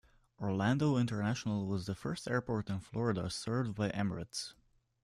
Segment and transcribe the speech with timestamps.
[0.39, 4.53] Orlando International was the first airport in Florida served by Emirates.